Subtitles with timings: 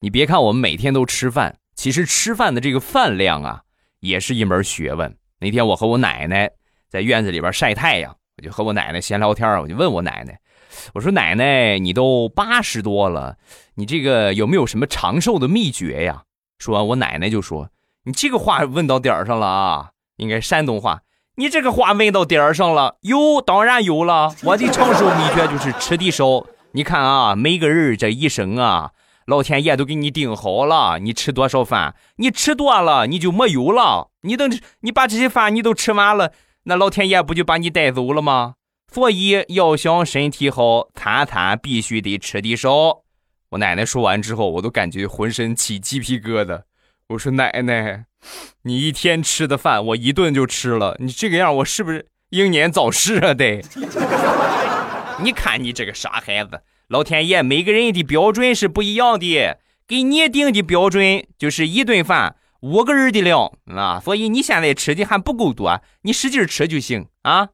[0.00, 3.62] 你别看我们每天都吃饭，其实吃饭的这个饭量啊，
[4.00, 5.16] 也是一门学问。
[5.40, 6.50] 那天我和我奶奶
[6.88, 10.38] 在院子里边晒太阳，我就和我奶奶闲聊天，我就问我奶奶，
[10.94, 13.36] 我说奶奶，你都八十多了，
[13.74, 16.22] 你这个有没有什么长寿的秘诀呀？
[16.58, 17.70] 说完，我奶奶就说
[18.04, 21.02] ：“你这个话问到点儿上了啊，应该山东话。
[21.36, 24.34] 你这个话问到点儿上了，有当然有了。
[24.42, 26.44] 我的长寿秘诀就是吃的少。
[26.72, 28.90] 你看啊，每个人这一生啊，
[29.28, 34.08] 老天爷都给你定好了，你吃多少饭，你吃多了你就没有了。
[34.22, 38.54] 你等你把这些饭你都吃完了，那老天爷不就把你带走了吗？
[38.90, 43.02] 所以要想身体好，餐餐必须得吃的少。”
[43.52, 46.62] 我奶奶说完之后，我都感觉浑身起鸡皮疙瘩。
[47.08, 48.06] 我说：“奶奶，
[48.62, 50.96] 你一天吃的饭，我一顿就吃了。
[51.00, 53.34] 你这个样，我是不是英年早逝啊？
[53.34, 53.62] 得，
[55.22, 64.00] 你看你这个傻孩子，老天爷每个人的标准是不一样的，给你定的标准就是一顿饭五个人的量啊。
[64.00, 67.50] 所以你现在吃的还不够多，你使劲吃就行啊。”